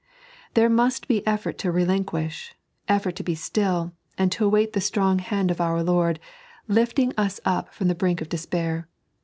[0.55, 2.55] There must be effort to relinquish—
[2.89, 6.19] effort to be still, and to await the strong hand of our Lord,
[6.67, 8.87] lifting us up from the brink of despair.